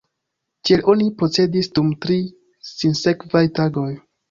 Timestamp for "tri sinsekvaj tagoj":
2.07-3.89